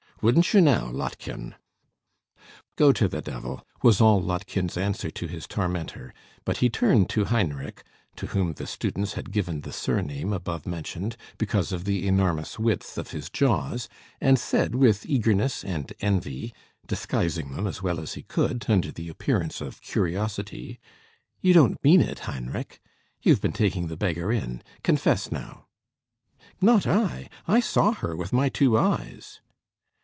[0.23, 1.55] Wouldn't you now, Lottchen?"
[2.75, 6.13] "Go to the devil!" was all Lottchen's answer to his tormentor;
[6.45, 7.81] but he turned to Heinrich,
[8.17, 12.99] to whom the students had given the surname above mentioned, because of the enormous width
[12.99, 13.89] of his jaws,
[14.21, 16.53] and said with eagerness and envy,
[16.85, 20.79] disguising them as well as he could, under the appearance of curiosity
[21.39, 22.79] "You don't mean it, Heinrich?
[23.23, 24.61] You've been taking the beggar in!
[24.83, 25.65] Confess now."
[26.61, 27.27] "Not I.
[27.47, 29.41] I saw her with my two eyes."